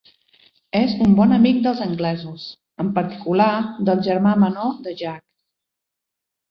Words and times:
És 0.79 0.95
un 1.07 1.13
bon 1.19 1.35
amic 1.37 1.59
dels 1.67 1.83
anglesos, 1.87 2.47
en 2.85 2.91
particular 2.99 3.53
del 3.91 4.03
germà 4.11 4.35
menor 4.47 4.77
de 4.89 4.99
Jack. 5.05 5.27